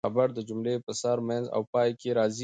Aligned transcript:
خبر 0.07 0.27
د 0.37 0.39
جملې 0.49 0.75
په 0.85 0.91
سر، 1.01 1.17
منځ 1.29 1.45
او 1.55 1.61
پای 1.73 1.89
کښي 1.99 2.11
راځي. 2.17 2.39